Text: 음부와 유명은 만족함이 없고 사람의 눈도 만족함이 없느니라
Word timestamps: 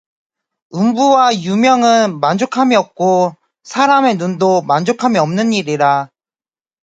음부와 0.73 1.31
유명은 1.41 2.19
만족함이 2.21 2.75
없고 2.75 3.35
사람의 3.61 4.17
눈도 4.17 4.63
만족함이 4.63 5.19
없느니라 5.19 6.09